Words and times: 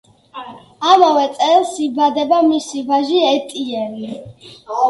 ამავე 0.93 1.27
წელს 1.35 1.75
იბადება 1.87 2.41
მისი 2.49 2.83
ვაჟი, 2.89 3.23
ეტიენი. 3.35 4.13